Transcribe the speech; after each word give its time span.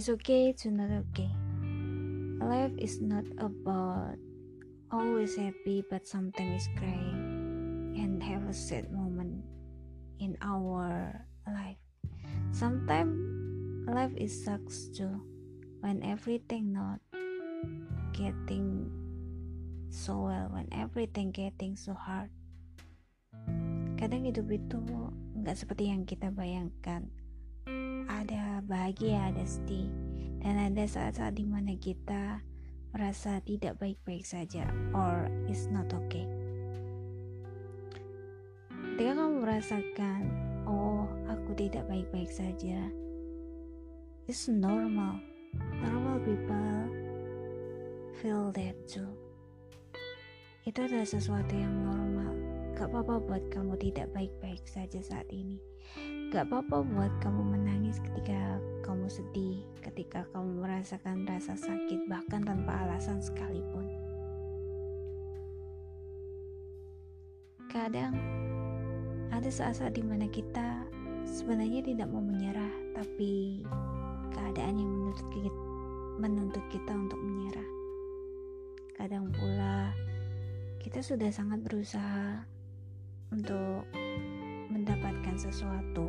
It's 0.00 0.08
okay 0.08 0.56
to 0.64 0.72
not 0.72 0.88
okay. 1.12 1.28
Life 2.40 2.72
is 2.80 3.04
not 3.04 3.28
about 3.36 4.16
always 4.88 5.36
happy, 5.36 5.84
but 5.92 6.08
sometimes 6.08 6.72
cry 6.72 7.04
and 8.00 8.16
have 8.24 8.48
a 8.48 8.56
sad 8.56 8.88
moment 8.88 9.44
in 10.16 10.40
our 10.40 11.20
life. 11.44 11.76
Sometimes 12.48 13.12
life 13.92 14.16
is 14.16 14.32
sucks 14.32 14.88
too 14.88 15.20
when 15.84 16.00
everything 16.00 16.72
not 16.72 17.04
getting 18.16 18.88
so 19.92 20.32
well, 20.32 20.48
when 20.48 20.64
everything 20.72 21.28
getting 21.28 21.76
so 21.76 21.92
hard. 21.92 22.32
Kadang 24.00 24.24
hidup 24.24 24.48
itu 24.48 24.80
nggak 25.44 25.60
seperti 25.60 25.92
yang 25.92 26.08
kita 26.08 26.32
bayangkan 26.32 27.12
bahagia, 28.70 29.34
ada 29.34 29.42
sedih, 29.42 29.90
dan 30.38 30.54
ada 30.70 30.86
saat-saat 30.86 31.34
di 31.34 31.42
mana 31.42 31.74
kita 31.74 32.38
merasa 32.94 33.42
tidak 33.42 33.82
baik-baik 33.82 34.22
saja 34.22 34.70
or 34.94 35.26
is 35.50 35.66
not 35.74 35.90
okay. 35.90 36.30
Ketika 38.94 39.16
kamu 39.16 39.42
merasakan, 39.42 40.22
oh 40.68 41.08
aku 41.26 41.56
tidak 41.58 41.88
baik-baik 41.90 42.30
saja, 42.30 42.86
it's 44.30 44.46
normal. 44.46 45.18
Normal 45.82 46.22
people 46.22 46.86
feel 48.20 48.54
that 48.54 48.76
too. 48.86 49.08
Itu 50.68 50.84
adalah 50.84 51.08
sesuatu 51.08 51.56
yang 51.56 51.72
normal. 51.80 52.36
Gak 52.76 52.92
apa-apa 52.92 53.24
buat 53.24 53.44
kamu 53.48 53.80
tidak 53.80 54.12
baik-baik 54.12 54.62
saja 54.68 55.00
saat 55.00 55.26
ini. 55.32 55.56
Gak 56.30 56.46
apa-apa 56.46 56.86
buat 56.86 57.10
kamu 57.26 57.42
menangis 57.42 57.98
ketika 57.98 58.62
kamu 58.86 59.10
sedih, 59.10 59.66
ketika 59.82 60.22
kamu 60.30 60.62
merasakan 60.62 61.26
rasa 61.26 61.58
sakit, 61.58 62.06
bahkan 62.06 62.46
tanpa 62.46 62.86
alasan 62.86 63.18
sekalipun. 63.18 63.90
Kadang 67.66 68.14
ada 69.34 69.50
saat-saat 69.50 69.98
di 69.98 70.06
mana 70.06 70.30
kita 70.30 70.86
sebenarnya 71.26 71.82
tidak 71.82 72.06
mau 72.06 72.22
menyerah, 72.22 72.78
tapi 72.94 73.66
keadaan 74.30 74.78
yang 74.78 74.86
menuntut 74.86 75.26
kita, 75.34 75.50
menuntut 76.22 76.64
kita 76.70 76.92
untuk 76.94 77.18
menyerah. 77.18 77.70
Kadang 78.94 79.34
pula 79.34 79.90
kita 80.78 81.02
sudah 81.02 81.34
sangat 81.34 81.58
berusaha 81.66 82.46
untuk 83.34 83.82
mendapatkan 84.80 85.36
sesuatu, 85.36 86.08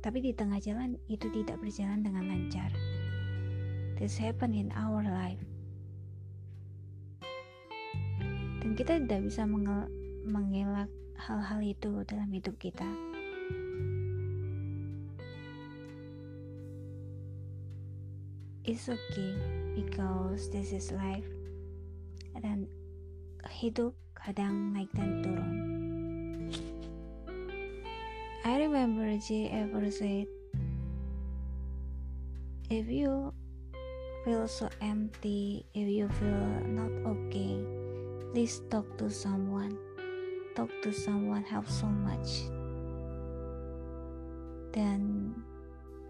tapi 0.00 0.24
di 0.24 0.32
tengah 0.32 0.56
jalan 0.64 0.96
itu 1.12 1.28
tidak 1.28 1.60
berjalan 1.60 2.00
dengan 2.00 2.24
lancar. 2.24 2.72
This 4.00 4.16
happen 4.16 4.56
in 4.56 4.72
our 4.72 5.04
life. 5.04 5.44
Dan 8.64 8.72
kita 8.72 8.96
tidak 9.04 9.28
bisa 9.28 9.44
mengelak 10.24 10.88
hal-hal 11.20 11.60
itu 11.60 12.00
dalam 12.08 12.32
hidup 12.32 12.56
kita. 12.56 12.88
It's 18.64 18.88
okay 18.88 19.32
because 19.76 20.48
this 20.48 20.72
is 20.72 20.88
life. 20.96 21.28
Dan 22.40 22.66
hidup 23.52 23.92
kadang 24.16 24.72
naik 24.72 24.88
dan 24.96 25.20
turun. 25.20 25.65
I 28.46 28.62
remember 28.62 29.10
J 29.18 29.50
ever 29.50 29.90
said, 29.90 30.30
If 32.70 32.86
you 32.86 33.34
feel 34.22 34.46
so 34.46 34.70
empty, 34.78 35.66
if 35.74 35.90
you 35.90 36.06
feel 36.22 36.46
not 36.62 36.94
okay, 37.10 37.58
please 38.30 38.62
talk 38.70 38.86
to 39.02 39.10
someone. 39.10 39.74
Talk 40.54 40.70
to 40.86 40.94
someone 40.94 41.42
helps 41.42 41.74
so 41.74 41.90
much. 41.90 42.46
Dan 44.70 45.34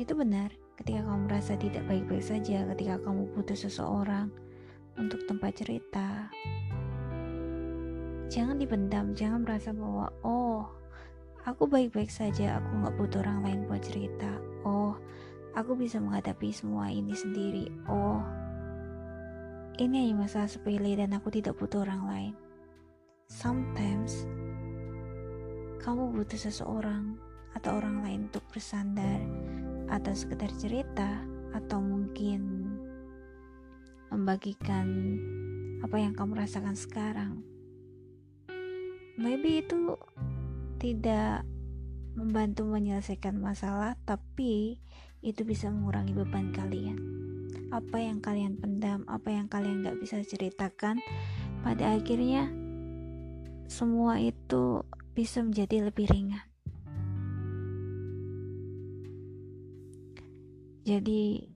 itu 0.00 0.16
benar 0.16 0.56
ketika 0.80 1.04
kamu 1.04 1.28
merasa 1.28 1.52
tidak 1.60 1.84
baik-baik 1.84 2.24
saja, 2.24 2.64
ketika 2.72 2.96
kamu 3.04 3.28
butuh 3.36 3.60
seseorang 3.60 4.32
untuk 4.96 5.20
tempat 5.28 5.52
cerita. 5.52 6.32
Jangan 8.32 8.56
dipendam, 8.56 9.12
jangan 9.12 9.44
merasa 9.44 9.76
bahwa 9.76 10.08
oh 10.24 10.41
Aku 11.42 11.66
baik-baik 11.66 12.06
saja, 12.06 12.62
aku 12.62 12.86
gak 12.86 12.94
butuh 12.94 13.18
orang 13.26 13.42
lain 13.42 13.60
buat 13.66 13.82
cerita. 13.82 14.30
Oh, 14.62 14.94
aku 15.58 15.74
bisa 15.74 15.98
menghadapi 15.98 16.54
semua 16.54 16.86
ini 16.86 17.10
sendiri. 17.18 17.66
Oh, 17.90 18.22
ini 19.82 20.06
hanya 20.06 20.22
masalah 20.22 20.46
sepele 20.46 20.94
dan 20.94 21.10
aku 21.18 21.34
tidak 21.34 21.58
butuh 21.58 21.82
orang 21.82 22.02
lain. 22.06 22.34
Sometimes, 23.26 24.22
kamu 25.82 26.14
butuh 26.14 26.38
seseorang 26.38 27.18
atau 27.58 27.74
orang 27.74 28.06
lain 28.06 28.20
untuk 28.30 28.46
bersandar 28.54 29.18
atau 29.90 30.14
sekedar 30.14 30.52
cerita 30.62 31.26
atau 31.58 31.82
mungkin 31.82 32.70
membagikan 34.14 34.86
apa 35.82 35.98
yang 35.98 36.14
kamu 36.14 36.38
rasakan 36.38 36.78
sekarang. 36.78 37.42
Maybe 39.18 39.66
itu 39.66 39.98
tidak 40.82 41.46
membantu 42.18 42.66
menyelesaikan 42.66 43.38
masalah, 43.38 43.94
tapi 44.02 44.82
itu 45.22 45.46
bisa 45.46 45.70
mengurangi 45.70 46.10
beban 46.10 46.50
kalian. 46.50 46.98
Apa 47.70 48.02
yang 48.02 48.18
kalian 48.18 48.58
pendam, 48.58 49.06
apa 49.06 49.30
yang 49.30 49.46
kalian 49.46 49.86
gak 49.86 50.02
bisa 50.02 50.18
ceritakan, 50.26 50.98
pada 51.62 51.94
akhirnya 51.94 52.50
semua 53.70 54.18
itu 54.18 54.82
bisa 55.14 55.40
menjadi 55.46 55.86
lebih 55.86 56.10
ringan. 56.10 56.44
Jadi, 60.82 61.46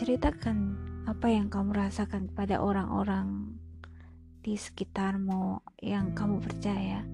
ceritakan 0.00 0.80
apa 1.04 1.28
yang 1.28 1.52
kamu 1.52 1.76
rasakan 1.76 2.32
kepada 2.32 2.64
orang-orang 2.64 3.52
di 4.40 4.56
sekitarmu 4.56 5.60
yang 5.84 6.16
kamu 6.16 6.40
percaya 6.40 7.04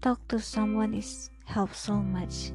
talk 0.00 0.20
to 0.28 0.38
someone 0.38 0.92
is 0.92 1.30
help 1.44 1.72
so 1.72 1.96
much. 1.98 2.52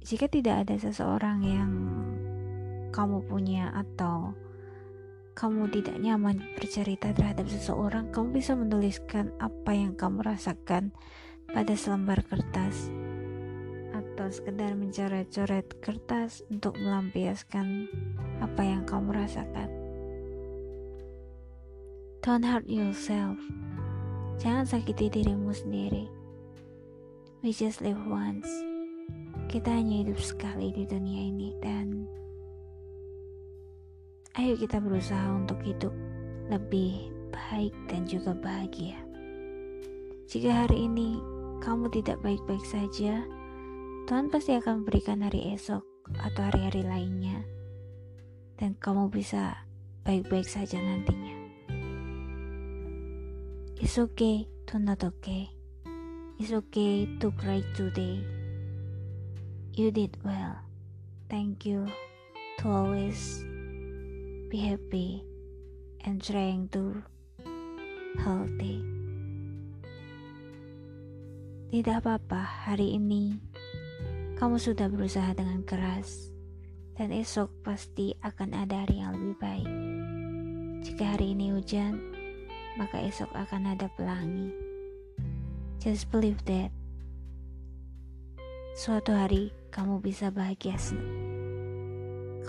Jika 0.00 0.26
tidak 0.26 0.66
ada 0.66 0.76
seseorang 0.80 1.38
yang 1.44 1.72
kamu 2.90 3.22
punya 3.30 3.70
atau 3.70 4.34
kamu 5.38 5.72
tidak 5.72 5.96
nyaman 6.02 6.42
bercerita 6.58 7.14
terhadap 7.14 7.46
seseorang, 7.48 8.12
kamu 8.12 8.42
bisa 8.42 8.52
menuliskan 8.58 9.32
apa 9.38 9.72
yang 9.72 9.96
kamu 9.96 10.20
rasakan 10.26 10.92
pada 11.48 11.72
selembar 11.78 12.20
kertas 12.26 12.90
atau 13.94 14.26
sekedar 14.28 14.76
mencoret-coret 14.76 15.80
kertas 15.80 16.44
untuk 16.52 16.76
melampiaskan 16.76 17.88
apa 18.44 18.62
yang 18.66 18.82
kamu 18.84 19.16
rasakan. 19.16 19.79
Don't 22.20 22.44
hurt 22.44 22.68
yourself. 22.68 23.40
Jangan 24.44 24.68
sakiti 24.68 25.08
dirimu 25.08 25.56
sendiri. 25.56 26.04
We 27.40 27.48
just 27.48 27.80
live 27.80 27.96
once. 28.04 28.44
Kita 29.48 29.72
hanya 29.72 30.04
hidup 30.04 30.20
sekali 30.20 30.68
di 30.68 30.84
dunia 30.84 31.32
ini 31.32 31.56
dan 31.64 32.04
ayo 34.36 34.52
kita 34.60 34.84
berusaha 34.84 35.32
untuk 35.32 35.64
hidup 35.64 35.96
lebih 36.52 37.08
baik 37.32 37.72
dan 37.88 38.04
juga 38.04 38.36
bahagia. 38.36 39.00
Jika 40.28 40.68
hari 40.68 40.92
ini 40.92 41.16
kamu 41.64 41.88
tidak 41.88 42.20
baik-baik 42.20 42.68
saja, 42.68 43.24
Tuhan 44.04 44.28
pasti 44.28 44.60
akan 44.60 44.84
memberikan 44.84 45.24
hari 45.24 45.56
esok 45.56 45.88
atau 46.20 46.40
hari-hari 46.52 46.84
lainnya, 46.84 47.48
dan 48.60 48.76
kamu 48.76 49.08
bisa 49.08 49.64
baik-baik 50.04 50.44
saja 50.44 50.76
nantinya. 50.76 51.39
It's 53.80 53.96
okay 53.96 54.44
to 54.68 54.76
not 54.76 55.00
okay. 55.00 55.48
It's 56.36 56.52
okay 56.52 57.08
to 57.16 57.32
cry 57.32 57.64
today. 57.72 58.20
You 59.72 59.88
did 59.88 60.20
well. 60.20 60.60
Thank 61.32 61.64
you 61.64 61.88
to 62.60 62.64
always 62.68 63.40
be 64.52 64.60
happy 64.60 65.24
and 66.04 66.20
trying 66.20 66.68
to 66.76 67.00
healthy. 68.20 68.84
Tidak 71.72 72.04
apa-apa, 72.04 72.68
hari 72.68 73.00
ini 73.00 73.40
kamu 74.36 74.60
sudah 74.60 74.92
berusaha 74.92 75.32
dengan 75.32 75.64
keras 75.64 76.28
dan 77.00 77.16
esok 77.16 77.64
pasti 77.64 78.12
akan 78.20 78.60
ada 78.60 78.84
hari 78.84 79.00
yang 79.00 79.16
lebih 79.16 79.40
baik. 79.40 79.70
Jika 80.84 81.16
hari 81.16 81.32
ini 81.32 81.56
hujan, 81.56 82.19
maka 82.78 83.02
esok 83.02 83.32
akan 83.34 83.74
ada 83.74 83.90
pelangi. 83.98 84.52
Just 85.80 86.12
believe 86.12 86.42
that. 86.46 86.70
suatu 88.70 89.12
hari 89.12 89.52
kamu 89.74 90.00
bisa 90.00 90.30
bahagia 90.30 90.78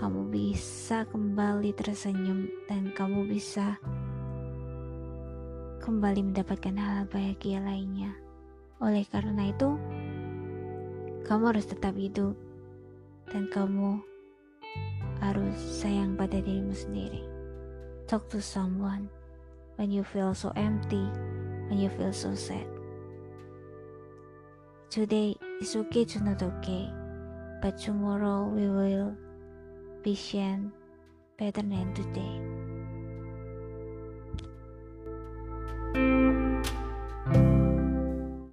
kamu 0.02 0.32
bisa 0.34 1.06
kembali 1.12 1.70
tersenyum 1.78 2.50
dan 2.66 2.90
kamu 2.90 3.28
bisa 3.28 3.78
kembali 5.78 6.32
mendapatkan 6.32 6.74
hal 6.74 7.06
bahagia 7.06 7.62
lainnya. 7.62 8.10
Oleh 8.82 9.06
karena 9.06 9.54
itu, 9.54 9.78
kamu 11.22 11.54
harus 11.54 11.66
tetap 11.70 11.94
hidup 11.94 12.34
dan 13.30 13.46
kamu 13.50 14.02
harus 15.22 15.54
sayang 15.54 16.18
pada 16.18 16.42
dirimu 16.42 16.74
sendiri. 16.74 17.22
Talk 18.10 18.26
to 18.26 18.42
someone 18.42 19.06
when 19.82 19.90
you 19.90 20.04
feel 20.04 20.32
so 20.32 20.52
empty, 20.54 21.10
when 21.66 21.76
you 21.76 21.90
feel 21.98 22.12
so 22.12 22.36
sad. 22.36 22.64
Today 24.90 25.34
is 25.60 25.74
okay 25.74 26.04
to 26.04 26.22
not 26.22 26.40
okay, 26.40 26.88
but 27.60 27.78
tomorrow 27.78 28.46
we 28.46 28.68
will 28.68 29.10
be 30.04 30.14
patient 30.14 30.70
better 31.36 31.62
than 31.62 31.92
today. 31.94 32.61